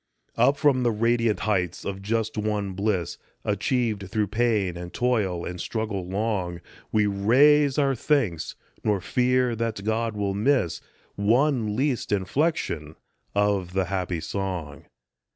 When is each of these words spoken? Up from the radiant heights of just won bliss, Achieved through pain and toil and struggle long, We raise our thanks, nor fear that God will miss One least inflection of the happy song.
Up 0.35 0.57
from 0.57 0.81
the 0.81 0.89
radiant 0.89 1.41
heights 1.41 1.85
of 1.85 2.01
just 2.01 2.35
won 2.35 2.71
bliss, 2.73 3.19
Achieved 3.45 4.09
through 4.09 4.29
pain 4.29 4.75
and 4.75 4.91
toil 4.91 5.45
and 5.45 5.61
struggle 5.61 6.07
long, 6.07 6.59
We 6.91 7.05
raise 7.05 7.77
our 7.77 7.93
thanks, 7.93 8.55
nor 8.83 8.99
fear 8.99 9.55
that 9.55 9.83
God 9.83 10.15
will 10.17 10.33
miss 10.33 10.81
One 11.13 11.75
least 11.75 12.11
inflection 12.11 12.95
of 13.35 13.73
the 13.73 13.85
happy 13.93 14.21
song. 14.21 14.85